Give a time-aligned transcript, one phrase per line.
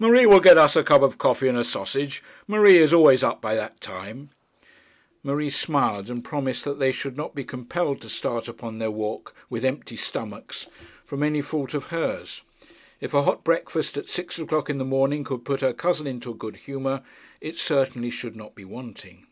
[0.00, 2.24] 'Marie will get us a cup of coffee and a sausage.
[2.48, 4.30] Marie is always up by that time.'
[5.22, 9.32] Marie smiled, and promised that they should not be compelled to start upon their walk
[9.48, 10.66] with empty stomachs
[11.06, 12.42] from any fault of hers.
[13.00, 16.32] If a hot breakfast at six o'clock in the morning could put her cousin into
[16.32, 17.02] a good humour,
[17.40, 19.28] it certainly should not be wanting.